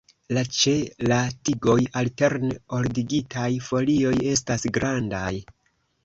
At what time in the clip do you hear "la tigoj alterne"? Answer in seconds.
1.09-2.57